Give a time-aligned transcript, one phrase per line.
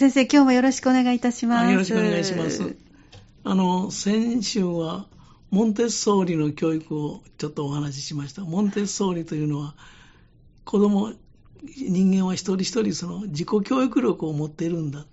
[0.00, 1.70] 先生、今日もよろしくお願いいたします。
[1.70, 2.74] よろしくお願いします。
[3.44, 5.06] あの、先週は、
[5.50, 8.40] モンテッソーリの教育をちょっとお話ししました。
[8.40, 9.74] モンテッソーリというのは、
[10.64, 11.12] 子供、
[11.76, 15.04] 人間は一人一人その自己教育力を持っているんだ。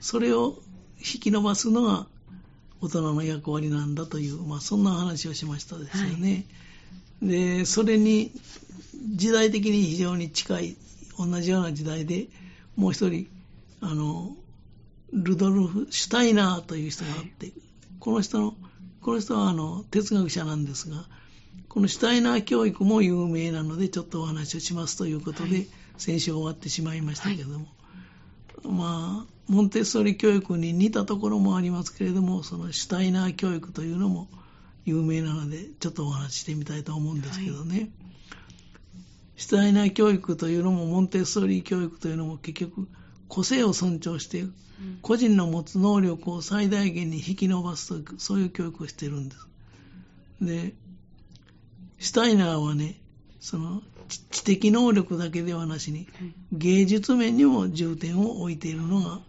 [0.00, 0.56] それを
[0.98, 2.08] 引き伸ばすのが
[2.80, 6.44] 大人の役割なんだという、まあ、そんな話をしましたですよね。
[7.22, 8.32] はい、で、それに
[9.14, 10.76] 時代的に非常に近い、
[11.16, 12.26] 同じような時代で
[12.74, 13.28] もう一人、
[13.84, 14.34] あの、
[15.12, 17.54] ルドルフ・シュタイナーという人があって、はい、
[18.00, 18.54] この人の、
[19.02, 21.04] この人はあの哲学者なんですが、
[21.68, 25.66] このシュタイナー教育も有名なので、ちょっとお話をしますということで、はい、
[25.98, 27.66] 先週終わってしまいましたけども、
[28.64, 34.28] はい、まあ、モンテッソーリ教育に似たところもありますけれども、そのシュタイナー教育というのも
[34.86, 37.76] 有名なので、ちょっとお話ししてみたいと思うんですけどね。
[37.76, 37.90] はい、
[39.36, 42.88] シュタイナー教育というのも、モンテッソーリ教育というのも結局、
[43.28, 44.44] 個性を尊重して、
[45.02, 49.46] 個人の持つ能力を最大限に引き伸ばすという、そういう教育をしてるんです。
[50.40, 50.74] で、
[51.98, 53.00] シュタイナーはね、
[53.40, 53.82] その
[54.30, 56.06] 知的能力だけではなしに、
[56.52, 59.20] 芸術面にも重点を置いているのが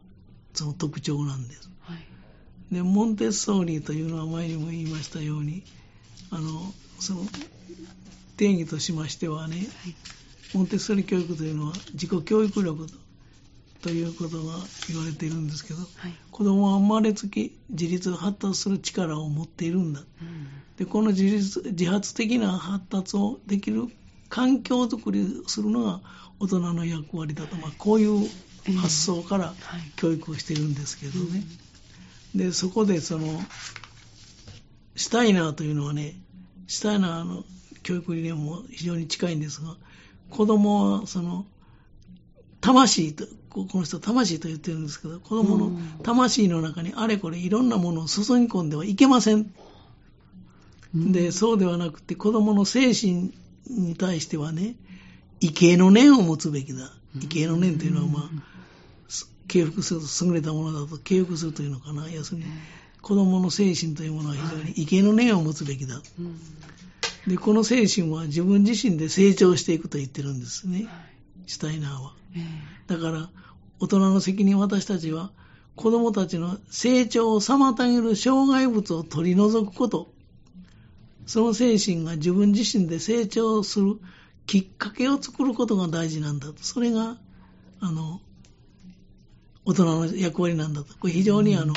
[0.54, 1.70] その特徴なんです。
[1.82, 5.64] はい、で、モンテッソーリというのは前にも言いましたように、
[6.32, 7.22] あの、その
[8.38, 9.68] 定義としましてはね、はい、
[10.54, 12.98] モンテッソーリ教育というのは自己教育力と
[13.90, 14.54] いうことが
[14.88, 20.00] 言われているんですけど、はい、子供は生まれつき自立発達する力を持っているんだ。
[20.00, 20.48] うん、
[20.78, 23.88] で、この自立自発的な発達をできる
[24.30, 26.02] 環境づくりするのが
[26.40, 28.30] 大人の役割だと、まあ、こういう
[28.74, 29.54] 発想から
[29.96, 31.44] 教育をしてるんですけどね。
[32.36, 33.40] で、そこでその、
[34.96, 36.16] シュタイナーというのはね、
[36.68, 37.44] シュタイナーの
[37.84, 39.78] 教育理念も非常に近いんですが、
[40.30, 41.46] 子供はその、
[42.66, 45.72] 魂と、この人魂と言ってるんですけど、子供の
[46.02, 49.54] 魂の中にあれこれいろんなものを注ぎ込んではいけません。
[50.96, 53.32] で、そうではなくて子供の精神
[53.70, 54.76] に対してはね、
[55.42, 56.92] 畏敬の念を持つべきだ。
[57.14, 58.30] 畏敬の念というのはまあ、
[59.48, 62.10] 敬服すると優れたものだと敬服するというのかな。
[62.10, 62.46] 要するに、
[63.04, 66.02] 子供の精神というものは非常に畏敬の念を持つべきだ。
[67.28, 70.88] で、この精神は自分自身で成長していくと言ってるんですね。
[71.46, 72.14] シュタイナーは。
[72.88, 73.30] だから、
[73.80, 75.32] 大人の責任私たちは、
[75.76, 80.14] 子供たちの成長を妨げる障害物を取り除くこと。
[81.26, 84.00] その精神が自分自身で成長する
[84.46, 86.64] きっかけを作ることが大事なんだと。
[86.64, 87.18] それが、
[87.82, 88.22] あの、
[89.66, 90.96] 大人の役割なんだと。
[90.98, 91.74] これ非常にあの、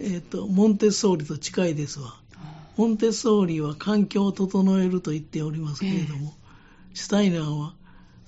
[0.00, 2.18] えっ、ー、と、モンテッソーリと近いですわ。
[2.76, 6.34] モンテッソーリは環境を整えると言っておりますけれども、
[6.90, 7.74] えー、シュタイナーは、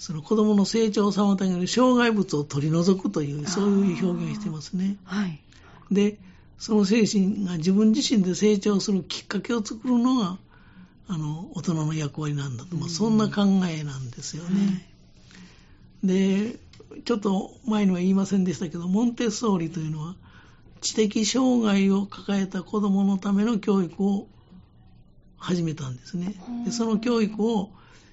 [0.02, 4.96] その子供の成長を妨げる障害物を取り除くという、そういう表現をしてますね。
[5.04, 5.40] はい。
[5.92, 6.18] で、
[6.58, 10.38] その精神が自分自身で成長するきっかけを作るのが、
[11.06, 14.66] あの、大人の役割なんだと、まあ、そんな考えなんですよね。
[14.66, 14.72] は
[16.02, 16.58] い、で、
[17.04, 20.16] ちょっと前には言いませんでしたけど、モンテッソーリというのは、
[20.80, 24.26] 知的障害を抱えた子供のための教育を
[25.38, 26.34] 始めたんですね。
[26.64, 27.70] でその教育を、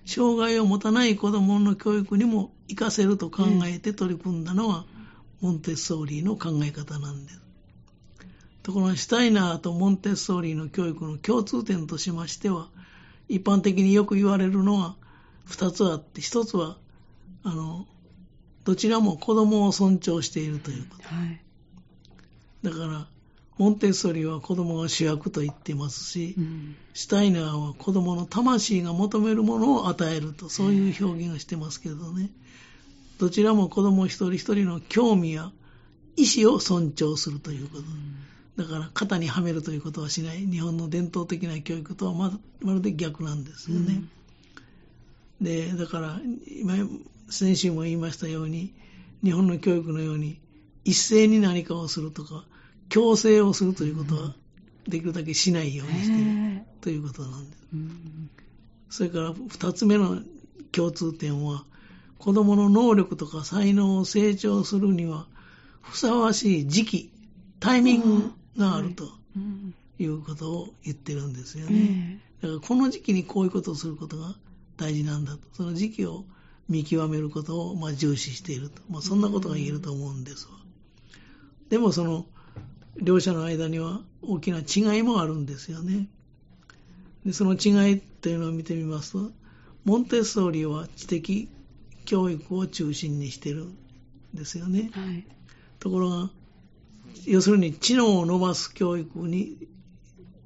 [0.10, 4.86] 障害を持たない子供の教育にも活かせると考えて取り組んだのは、
[5.40, 7.40] モンテッソーリの考え方なんです。
[8.64, 12.70] ところがシュタイナーとモンテッソーリの教育の共通点としましては、
[13.28, 14.96] 一般的によく言われるのは
[15.46, 16.78] 二つあって、一つは、
[17.44, 17.86] あの、
[18.64, 21.04] どちらも子供を尊重しているということ。
[21.04, 21.42] はい、
[22.64, 23.08] だから、
[23.60, 32.32] モンテッソリは子供が主役と言ってますし、うん、シュタイナーは子供の魂が求めるものを与えると、そういう表現をしてますけどね。
[33.20, 35.52] どちらも子供一人一人の興味や
[36.16, 37.82] 意思を尊重するということ。
[37.82, 40.46] うんだから型にはめるということはしない。
[40.46, 44.02] 日本の伝統的な教育とはままるで逆なんですよね。
[45.40, 46.76] うん、で、だから、今、
[47.30, 48.74] 先週も言いましたように、
[49.24, 50.42] 日本の教育のように、
[50.84, 52.44] 一斉に何かをするとか、
[52.90, 54.36] 強制をするということは、
[54.88, 57.68] できるだけしないようにしているということなんです。
[57.74, 58.30] うん、
[58.90, 60.22] それから二つ目の
[60.72, 61.64] 共通点は、
[62.18, 65.28] 子供の能力とか才能を成長するには、
[65.82, 67.12] ふさわしい時期、
[67.60, 69.10] タイミングがあると
[70.00, 72.20] いうことを言ってるんですよね。
[72.42, 74.36] だからこの時期にこういうことをすることが
[74.78, 75.40] 大事なんだと。
[75.54, 76.26] その時期を
[76.68, 78.82] 見極めることをまあ重視していると。
[78.90, 80.54] まあ、そんなことが言えると思うんですわ。
[81.70, 82.26] でもその
[83.02, 86.08] 両者の間には大きな違いもあるんですよね。
[87.26, 89.32] でその違いというのを見てみますと、
[89.86, 91.50] モンテッソーリは知的
[92.06, 93.78] 教育を中心にしてるん
[94.34, 94.90] ですよね。
[94.94, 95.26] はい、
[95.80, 96.30] ところが、
[97.26, 99.58] 要するに知能を伸ばす教育に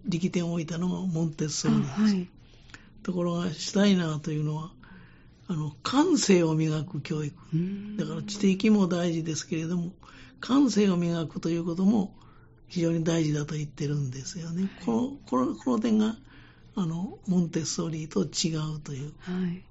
[0.05, 2.01] 力点を置いたのがモンテッソーリです。
[2.01, 2.27] はい、
[3.03, 4.71] ところが、シュタイナーというのは、
[5.47, 7.35] あの、感性を磨く教育。
[7.97, 9.91] だから知的も大事ですけれども、
[10.39, 12.13] 感性を磨くということも
[12.73, 14.67] 非常に大事だと言ってるんですよね。
[14.83, 16.15] この、この、この点が、
[16.75, 19.13] あの、モンテッソーリーと違うという。
[19.19, 19.61] はい、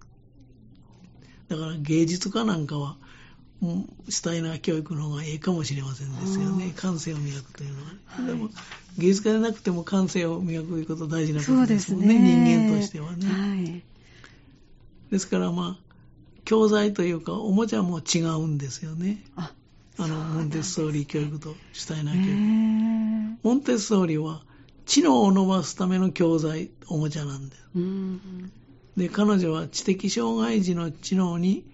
[1.49, 2.97] だから芸術家なんかは、
[4.09, 6.73] シュタイナー教育の方がいいかもしれませんですよね。
[6.77, 7.89] 感性を磨くというのは。
[8.07, 8.51] はい、でも、
[8.99, 12.17] 芸術家でなくても感性を磨くということは大事なことですもんね。
[12.21, 13.27] ね人間としてはね。
[13.27, 13.83] はい、
[15.11, 15.93] ですからまあ、
[16.45, 19.25] 教材というか、おもちゃも違うんですよね。
[19.35, 19.53] あ
[19.99, 23.39] あの、モンテッソーリー教育とシュタイナー教育。
[23.43, 24.43] モンテッソーリーは、
[24.87, 27.63] 知能を伸ばすための教材、おもちゃなんです。
[28.97, 31.65] で、彼女は知的障害児の知能に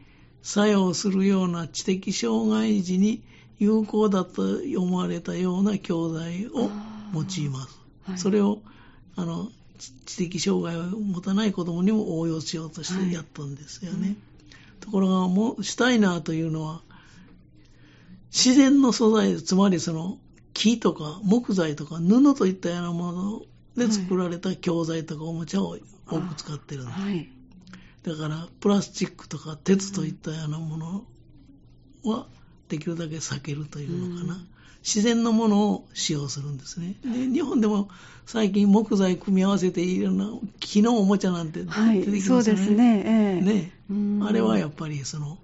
[0.43, 3.23] 作用するような知的障害児に
[3.59, 6.71] 有効だと思われたような教材を
[7.15, 7.81] 用います。
[8.05, 8.61] はい、それを、
[9.17, 9.51] あの、
[10.07, 14.09] 知的障害を持たない子供にも応用しようとしてやったんですよね。
[14.09, 14.17] はい、
[14.81, 16.83] ところが、も、シュタイナーというのは、
[18.31, 20.19] 自然の素材、つまりその
[20.53, 23.43] 木とか木材とか布といったようなもの
[23.77, 27.01] で作られた教材とかおもちゃを多く使ってるんです。
[27.01, 27.29] はい、
[28.03, 31.05] だから、プラスチックとか鉄といったようなもの
[32.05, 32.27] は
[32.69, 34.35] できるだけ避けるというのかな。
[34.35, 34.49] うん
[34.83, 36.95] 自然のものを使用するんですね。
[37.05, 37.89] で日本でも
[38.27, 40.31] 最近木材組み合わせていろんな
[40.61, 42.11] 木のおもちゃなんて出てきますよね。
[42.11, 43.03] はい、そうですね。
[43.05, 45.39] えー、ねあれはやっぱりその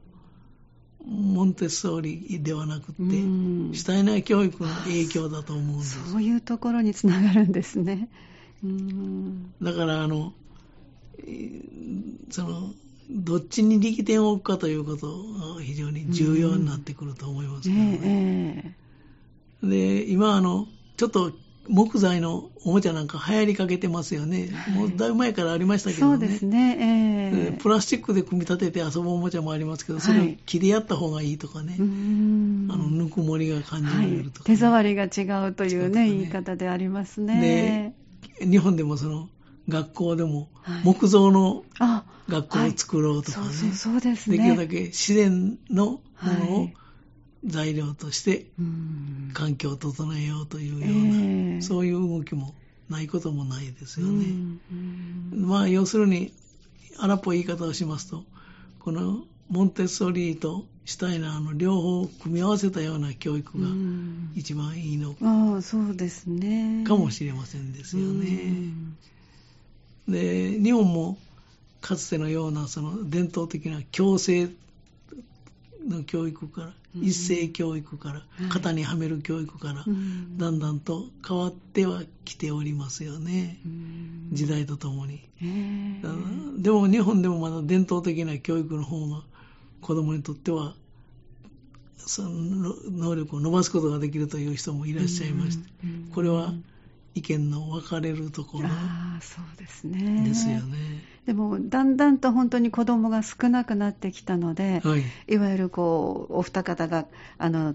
[1.07, 6.13] モンテッソーリではなくて、シュタイナー教育の影響だと思うんです。
[6.13, 8.09] そういうところにつながるんですね。
[9.61, 10.33] だからあの、
[12.31, 12.73] その、
[13.11, 15.07] どっちに力点を置くかということ
[15.57, 18.75] が非常に重要になってくると思いますけどね。
[19.63, 20.67] えー、で、今あの、
[20.97, 21.33] ちょっと
[21.69, 24.51] 木材のおもちゃなんか流行りかけてますよね。
[24.53, 26.19] はい、もうだいぶ前からありましたけどね。
[26.19, 31.71] そうですね、えー、プラスチックで組み立てて遊ぶおもちゃもありますけど、それを切り合った方がいいとかね。
[31.71, 34.53] はい、あの、ぬくもりが感じられるとか、ね。
[34.53, 37.95] はい、手触りが違うというね、言い方でありますね。
[38.41, 39.29] で、日本でもその、
[39.69, 40.51] 学校でも
[40.83, 41.65] 木造の
[42.29, 43.47] 学校を作ろうとかね。
[44.29, 46.69] できるだけ自然のものを、
[47.47, 48.47] 材料として
[49.35, 52.55] 環境を整えようというような、えー、そういう動きも
[52.89, 54.27] ないこともないですよね。
[55.35, 56.33] まあ要するに
[56.99, 58.25] 荒っぽい言い方をしますと
[58.81, 63.69] このモンテッソリーとシュタイナーの両方を組み合わせたような教育が
[64.35, 66.85] 一番いいのかそうですね。
[66.87, 68.73] かもしれませんですよね。
[70.09, 71.19] で日本も
[71.81, 74.51] かつてのようなその伝統的な強制
[75.87, 79.85] の教育から、一斉教育から、型にはめる教育から、
[80.37, 83.59] だんだんと変わってはきておりますよね。
[84.33, 85.23] 時代とともに。
[86.59, 89.23] でも日本でもまだ伝統的な教育の方が
[89.81, 90.75] 子供にとっては
[91.99, 95.69] その能力を伸ばすことができるという人もいらっしゃいまして、
[96.15, 96.55] これは
[97.15, 98.69] 意見の分かれるところ
[99.21, 101.05] そうですねですよね。
[101.27, 107.07] でもだんだんと本当に子供が少なくなってきたので、はい、いわゆるこうお二方が
[107.39, 107.75] あの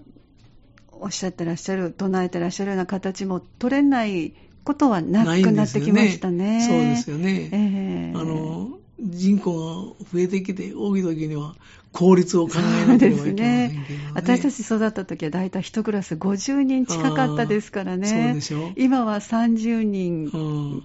[0.92, 6.66] おっしゃってらっしゃる唱えてらっしゃるような形も取れないことはなくなってきましたね。
[6.66, 7.48] そうですよね。
[7.52, 11.54] えー、あの人口が増えてきて、多い時には
[11.92, 12.54] 効率を考
[12.84, 13.68] えなければいけませんけどね。
[13.68, 18.08] ね私たち育った時は大体1クラス50人近かったですからね。
[18.08, 20.82] そうでしょ今は30人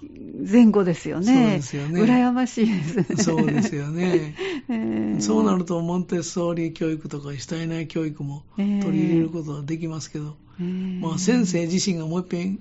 [0.49, 1.25] 前後ですよね。
[1.25, 2.01] そうですよね。
[2.01, 3.05] 羨ましいですね。
[3.17, 4.35] そうですよね。
[4.69, 12.59] えー、そうなると、モンテッソーリ教育とかシュタイナー教育も取り入れることはできますけど、えー、まあ先生自身がもう一遍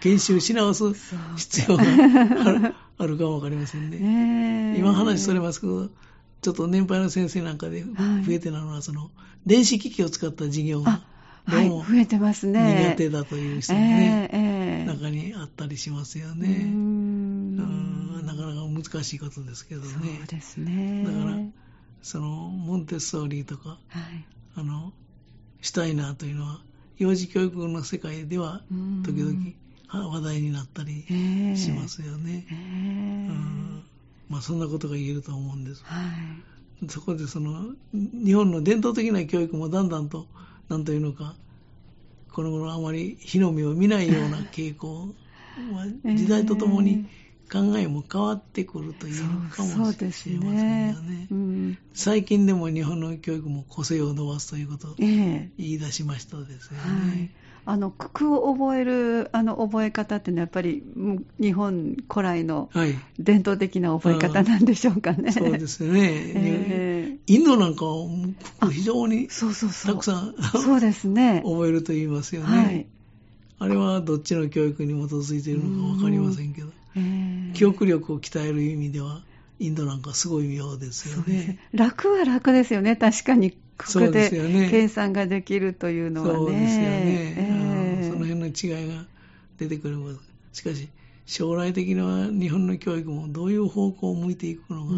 [0.00, 0.94] 研修し直す
[1.36, 4.78] 必要があるあるかもわかりませんね。
[4.78, 5.88] 今話それますけど、
[6.42, 9.10] ちょっと年配の先生なんかで増えてなのは、その、
[9.46, 11.02] 電子機器を使った授業が、
[11.48, 12.90] どうも、増えてますね。
[12.90, 16.48] 苦手だという人もね、中にあったりしますよね。
[16.48, 17.56] うん
[18.24, 19.88] なかなか難しいことですけどね。
[20.18, 21.04] そうですね。
[21.04, 21.38] だから、
[22.02, 24.92] その、モンテッソーリーとか、はい、あの、
[25.60, 26.60] シュタイナーというのは、
[26.98, 28.62] 幼児教育の世界では、
[29.04, 29.52] 時々、
[29.88, 31.04] 話題になったり
[31.56, 32.46] しますよね。
[32.50, 33.82] うん。
[34.28, 35.84] まあ、そんなことが言えると思うんです。
[35.84, 36.02] は
[36.82, 40.26] い、そこでその日本の伝統的な教育もだんだんと
[40.68, 41.34] 何というのか
[42.32, 45.14] この頃あまり日の目を見ないような傾向
[45.72, 45.86] は
[46.16, 47.06] 時代とともに
[47.52, 50.96] 考えも変わってくるというのかもしれませんよね。
[51.02, 51.28] ね。
[51.30, 56.82] うん、最近でも日本の教育も個性を伸ばすということを言い出しましたですよね。
[56.86, 57.30] えーはい
[57.66, 60.82] あの句を覚えるあの覚え方っていうのはやっぱり
[61.40, 62.70] 日本古来の
[63.18, 65.24] 伝統的な覚え方なんでしょうかね。
[65.24, 66.00] はい、そうですね、
[66.36, 68.06] えー、インドなんかは
[68.60, 72.56] 句非常にたくさんそうですね 覚えると言いますよね。
[72.56, 72.86] はい、
[73.58, 76.68] あれはどっちの教育に基づいているのか分かりませんけど。
[77.54, 79.22] 記憶力を鍛える意味では、
[79.58, 81.58] インドなんかすごいようですよね。
[81.72, 83.56] 楽は楽ですよね、確かに。
[83.76, 84.30] ここで
[84.70, 86.34] 計算ができるというのはね。
[86.34, 87.34] そうですよね。
[87.36, 89.04] えー、その辺の違いが
[89.58, 89.98] 出てくる
[90.52, 90.88] しかし、
[91.26, 94.92] 将来的な日本の教育もどういう方向を向いていくのが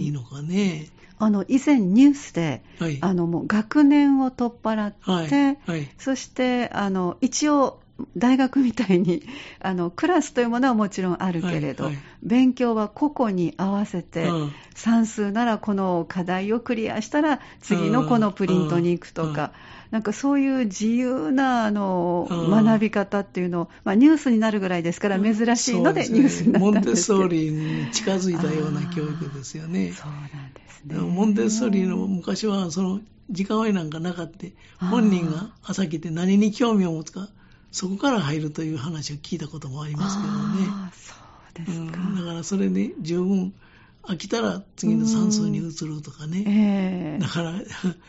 [0.00, 0.88] いいのかね。
[1.20, 5.58] あの以前ニュースで、はい、あのもう学年を取っ払って、はい。
[5.66, 7.80] はい、そしてあの一応
[8.16, 9.22] 大学みたいに
[9.60, 19.50] あのクラスというものはもちろんあるけれど、はいはい、勉強は個々に合わせて、うん、算数ならこの課題をクリアしたら次のこのプリントに行くとか、うん、
[19.90, 29.92] なんかそういう自由なあの、うん、学び方っていうのを、まあ、ニュースになるぐらいですから珍しいのでニュースになったんですけど、モンテッソーリに近づいたような教育ですよね。
[29.92, 30.96] そうなんですね。
[30.98, 33.00] モンテッソーリの昔はその
[33.30, 34.46] 時間割なんかなかった
[34.86, 37.28] 本人が朝来て何に興味を持つか
[37.70, 40.92] そこから入るという話を聞いたこともありますけどね。
[40.92, 41.14] そ
[41.62, 43.54] うですか、うん、だからそれで十分
[44.02, 46.44] 飽きたら次の算数に移るとかね。
[46.46, 47.54] えー、だから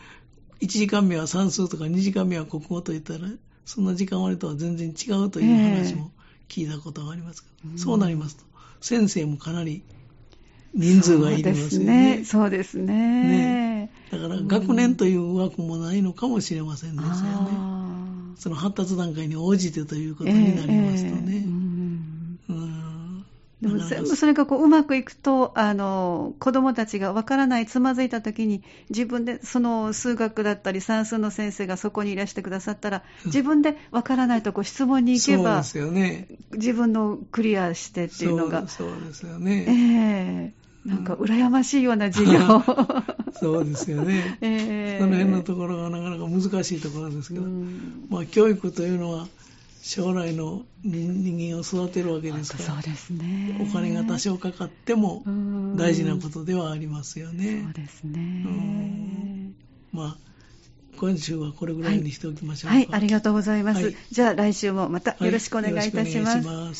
[0.60, 3.28] 1時間目は算数とか2時間目は国語といったら
[3.64, 6.10] そんな時間割とは全然違うという話も
[6.48, 8.44] 聞いたことがありますけど、えー、そうなりますと
[8.80, 9.82] 先生もかなり
[10.74, 12.22] 人数がいりますよね。
[12.24, 12.94] そうですね。
[12.94, 17.99] ねだから学年という枠もないのかもしれませんですよね。
[18.36, 21.46] その発達段階に応じてということになりますとね。
[23.60, 38.66] でも全部それがこううまくいくと、あの子どもたちがわからない、つまずいたときに、自分でその数学だったり算数の先生がそこにいらしてくださったら、自分でわからないとこ質問に行けば、そうですよね、自分のクリアしてっていうのが。
[38.66, 40.52] そうですよね。
[40.54, 42.40] えーなんか羨ましいような授業、
[43.38, 47.46] そうですよね、えー、その辺のところがなかなか難しいところですけど、
[48.08, 49.28] まあ、教育というのは
[49.82, 53.58] 将来の人間を育てるわけですからそうですね。
[53.60, 55.24] お金が多少かかっても
[55.76, 57.62] 大事なことではありますよね。
[57.64, 59.52] そうですね。
[59.92, 60.30] まあ
[60.98, 66.46] 今週はこれぐらいにしておきましょうはい、はい、ありがとうございます、はい、じゃあ来週もまたよろしくお願いいたします。
[66.46, 66.74] はい